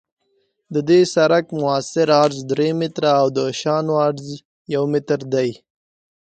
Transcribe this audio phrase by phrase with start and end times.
[0.73, 4.27] د دې سرک مؤثر عرض درې متره او د شانو عرض
[4.75, 5.49] یو متر دی